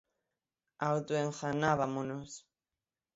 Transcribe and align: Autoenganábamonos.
Autoenganábamonos. 0.87 2.29